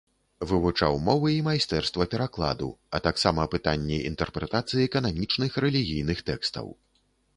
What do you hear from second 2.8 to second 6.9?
а таксама пытанні інтэрпрэтацыі кананічных рэлігійных тэкстаў.